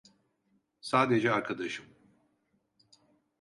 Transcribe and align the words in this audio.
Sadece 0.81 1.31
arkadaşım. 1.31 1.85